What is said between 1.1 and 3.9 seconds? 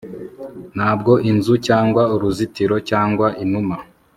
inzu cyangwa uruzitiro cyangwa inuma